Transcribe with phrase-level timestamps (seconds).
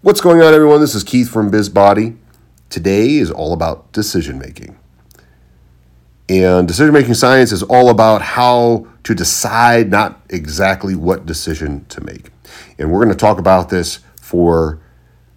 [0.00, 0.80] What's going on, everyone?
[0.80, 2.16] This is Keith from BizBody.
[2.70, 4.78] Today is all about decision making.
[6.28, 12.00] And decision making science is all about how to decide, not exactly what decision to
[12.04, 12.30] make.
[12.78, 14.78] And we're going to talk about this for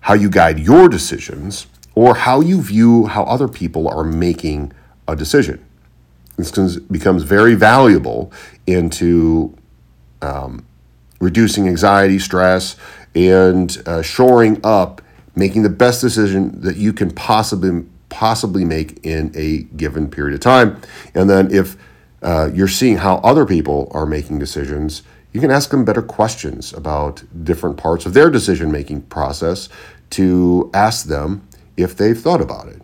[0.02, 1.66] how you guide your decisions
[1.96, 4.73] or how you view how other people are making
[5.07, 5.66] a decision.
[6.38, 8.32] This becomes very valuable
[8.68, 9.57] into
[10.21, 10.68] um,
[11.22, 12.76] reducing anxiety, stress,
[13.16, 15.02] and uh, shoring up,
[15.36, 20.42] making the best decision that you can possibly possibly make in a given period of
[20.42, 20.81] time.
[21.16, 21.78] And then if
[22.22, 26.73] uh, you're seeing how other people are making decisions, you can ask them better questions
[26.73, 29.70] about different parts of their decision making process
[30.09, 31.48] to ask them
[31.78, 32.81] if they've thought about it,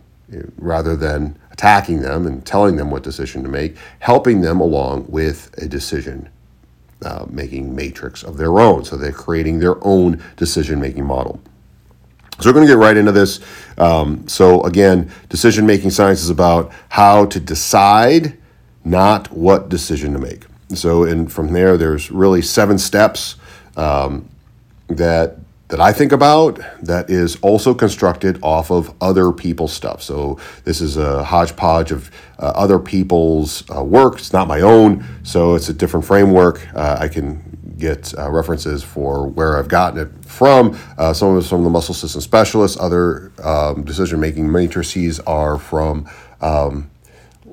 [0.57, 5.53] rather than attacking them and telling them what decision to make, helping them along with
[5.57, 6.29] a decision
[7.03, 8.83] uh, making matrix of their own.
[8.83, 11.39] So they're creating their own decision making model.
[12.39, 13.39] So we're going to get right into this.
[13.77, 18.37] Um, so again, decision making science is about how to decide,
[18.85, 20.45] not what decision to make.
[20.75, 23.37] So and from there, there's really seven steps
[23.75, 24.29] um,
[24.87, 25.37] that
[25.69, 30.01] that I think about that is also constructed off of other people's stuff.
[30.01, 34.19] So this is a hodgepodge of uh, other people's uh, work.
[34.19, 36.65] It's not my own, so it's a different framework.
[36.73, 40.79] Uh, I can get uh, references for where I've gotten it from.
[40.97, 42.77] Uh, some of it's from the muscle system specialists.
[42.79, 46.09] Other um, decision-making matrices are from
[46.41, 46.89] um,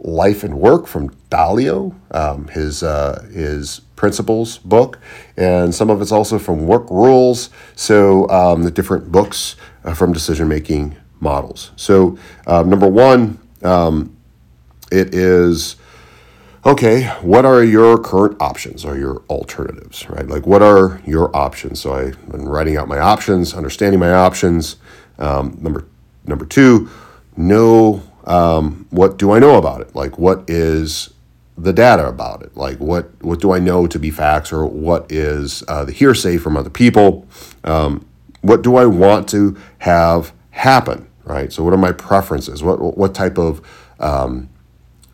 [0.04, 4.98] Life and Work from Dalio, um, his uh, his principles book,
[5.38, 7.48] and some of it's also from Work Rules.
[7.74, 11.70] So um, the different books uh, from decision making models.
[11.76, 14.14] So uh, number one, um,
[14.92, 15.76] it is
[16.66, 17.04] okay.
[17.22, 18.84] What are your current options?
[18.84, 20.06] Or your alternatives?
[20.10, 20.28] Right?
[20.28, 21.80] Like what are your options?
[21.80, 24.76] So I've been writing out my options, understanding my options.
[25.18, 25.86] Um, number
[26.26, 26.90] number two,
[27.38, 29.94] know um, what do I know about it?
[29.94, 31.12] Like, what is
[31.56, 32.56] the data about it?
[32.56, 36.38] Like, what what do I know to be facts, or what is uh, the hearsay
[36.38, 37.26] from other people?
[37.62, 38.06] Um,
[38.40, 41.08] what do I want to have happen?
[41.24, 41.52] Right.
[41.52, 42.62] So, what are my preferences?
[42.62, 43.60] What what type of
[44.00, 44.48] um,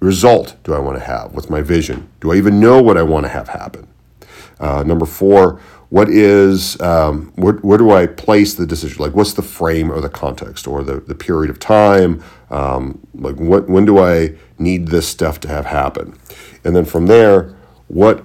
[0.01, 1.33] result do I want to have?
[1.35, 2.09] What's my vision?
[2.21, 3.87] Do I even know what I want to have happen?
[4.59, 9.03] Uh, number four, what is um, where, where do I place the decision?
[9.03, 12.23] Like, what's the frame or the context or the, the period of time?
[12.49, 16.17] Um, like, what when do I need this stuff to have happen?
[16.65, 17.57] And then from there,
[17.89, 18.25] what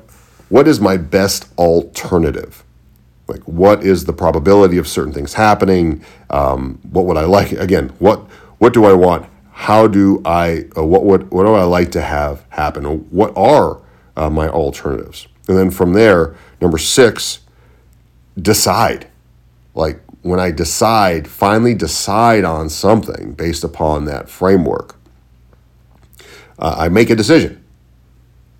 [0.50, 2.64] what is my best alternative?
[3.28, 6.06] Like, what is the probability of certain things happening?
[6.30, 7.52] Um, what would I like?
[7.52, 8.20] Again, what
[8.59, 9.28] what do I want?
[9.52, 10.66] How do I?
[10.78, 12.84] Uh, what what what do I like to have happen?
[13.09, 13.82] What are
[14.16, 15.28] uh, my alternatives?
[15.47, 17.40] And then from there, number six
[18.40, 19.07] decide.
[19.73, 24.96] Like when I decide, finally decide on something based upon that framework,
[26.57, 27.63] uh, I make a decision.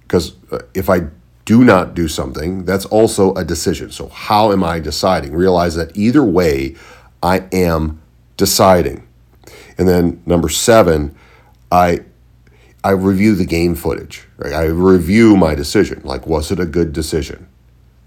[0.02, 1.08] Because uh, if I
[1.46, 3.92] do not do something, that's also a decision.
[3.92, 5.34] So, how am I deciding?
[5.34, 6.76] Realize that either way,
[7.24, 8.02] I am
[8.38, 9.08] deciding.
[9.78, 11.16] And then number seven,
[11.72, 12.02] I
[12.84, 14.28] I review the game footage.
[14.38, 14.54] Right?
[14.54, 16.02] I review my decision.
[16.04, 17.48] Like, was it a good decision?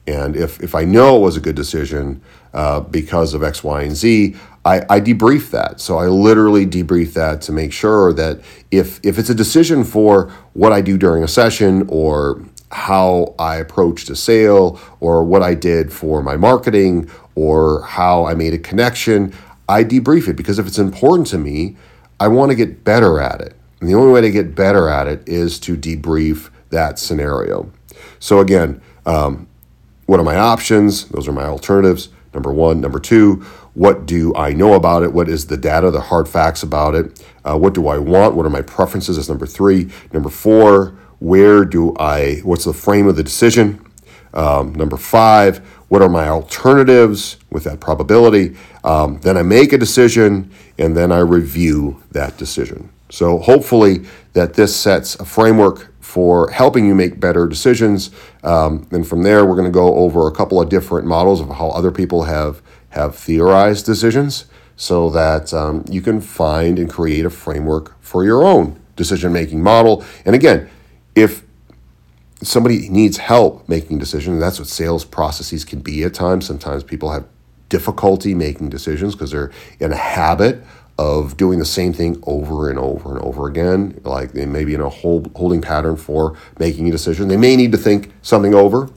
[0.08, 2.22] And if, if I know it was a good decision
[2.54, 5.80] uh, because of X, Y, and Z, I, I debrief that.
[5.80, 10.30] So I literally debrief that to make sure that if, if it's a decision for
[10.54, 12.42] what I do during a session or
[12.72, 18.32] how I approached a sale or what I did for my marketing or how I
[18.32, 19.34] made a connection,
[19.68, 21.76] I debrief it because if it's important to me,
[22.18, 23.54] I want to get better at it.
[23.80, 27.70] And the only way to get better at it is to debrief that scenario.
[28.20, 29.47] So again, um,
[30.08, 31.04] what are my options?
[31.08, 32.08] Those are my alternatives.
[32.32, 32.80] Number one.
[32.80, 35.12] Number two, what do I know about it?
[35.12, 37.22] What is the data, the hard facts about it?
[37.44, 38.34] Uh, what do I want?
[38.34, 39.16] What are my preferences?
[39.16, 39.90] That's number three.
[40.10, 43.84] Number four, where do I, what's the frame of the decision?
[44.32, 45.58] Um, number five,
[45.88, 48.56] what are my alternatives with that probability?
[48.84, 52.88] Um, then I make a decision and then I review that decision.
[53.10, 58.10] So hopefully that this sets a framework for helping you make better decisions.
[58.42, 61.50] Um, and from there, we're going to go over a couple of different models of
[61.50, 67.26] how other people have have theorized decisions, so that um, you can find and create
[67.26, 70.02] a framework for your own decision making model.
[70.24, 70.70] And again,
[71.14, 71.44] if
[72.42, 76.46] somebody needs help making decisions, that's what sales processes can be at times.
[76.46, 77.26] Sometimes people have
[77.68, 80.64] difficulty making decisions because they're in a habit
[80.98, 84.00] of doing the same thing over and over and over again.
[84.04, 87.28] Like they may be in a hold, holding pattern for making a decision.
[87.28, 88.90] They may need to think something over,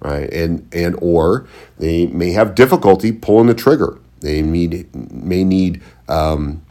[0.00, 0.32] right?
[0.32, 6.62] And and or they may have difficulty pulling the trigger They need may need um,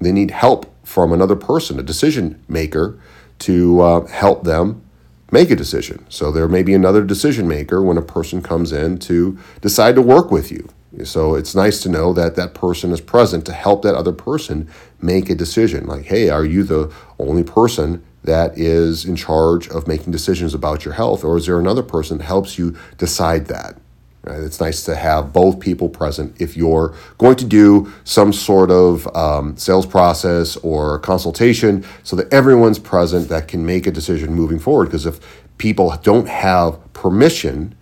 [0.00, 2.98] they need help from another person, a decision maker,
[3.40, 4.82] to uh, help them
[5.30, 6.04] make a decision.
[6.08, 10.02] So there may be another decision maker when a person comes in to decide to
[10.02, 10.68] work with you.
[11.02, 14.68] So it's nice to know that that person is present to help that other person
[15.00, 15.86] make a decision.
[15.86, 20.84] Like, hey, are you the only person that is in charge of making decisions about
[20.84, 23.78] your health, or is there another person that helps you decide that?
[24.22, 24.40] Right?
[24.40, 29.06] It's nice to have both people present if you're going to do some sort of
[29.14, 34.58] um, sales process or consultation so that everyone's present that can make a decision moving
[34.58, 34.86] forward.
[34.86, 35.20] Because if
[35.58, 37.74] people don't have permission,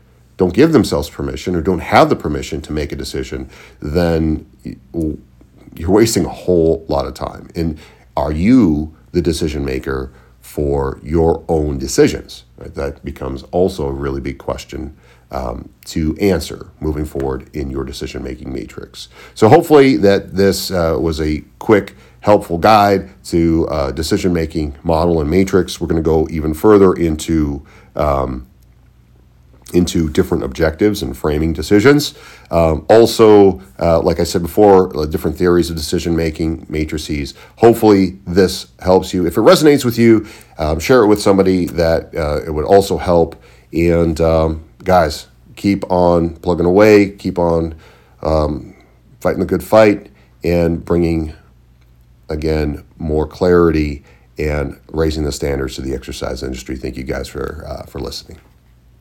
[0.43, 3.49] don't give themselves permission, or don't have the permission to make a decision,
[3.79, 4.45] then
[5.77, 7.49] you're wasting a whole lot of time.
[7.55, 7.79] And
[8.17, 12.43] are you the decision maker for your own decisions?
[12.57, 12.75] Right?
[12.75, 14.97] That becomes also a really big question
[15.31, 19.09] um, to answer moving forward in your decision making matrix.
[19.37, 25.21] So, hopefully, that this uh, was a quick, helpful guide to uh, decision making model
[25.21, 25.81] and matrix.
[25.81, 27.65] We're going to go even further into.
[27.95, 28.49] Um,
[29.73, 32.15] into different objectives and framing decisions.
[32.51, 37.35] Um, also, uh, like I said before, uh, different theories of decision making matrices.
[37.57, 39.27] Hopefully, this helps you.
[39.27, 40.27] If it resonates with you,
[40.59, 43.43] um, share it with somebody that uh, it would also help.
[43.73, 47.75] And um, guys, keep on plugging away, keep on
[48.23, 48.77] um,
[49.21, 50.11] fighting the good fight,
[50.45, 51.35] and bringing,
[52.29, 54.05] again, more clarity
[54.39, 56.77] and raising the standards to the exercise industry.
[56.77, 58.39] Thank you guys for, uh, for listening.